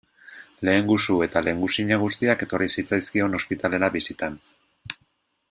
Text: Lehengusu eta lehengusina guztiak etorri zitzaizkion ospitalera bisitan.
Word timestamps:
Lehengusu 0.69 1.17
eta 1.25 1.43
lehengusina 1.47 1.99
guztiak 2.05 2.47
etorri 2.47 2.71
zitzaizkion 2.77 3.41
ospitalera 3.41 3.93
bisitan. 3.99 4.41